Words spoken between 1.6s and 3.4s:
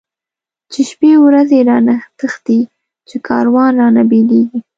رانه تښتی، چی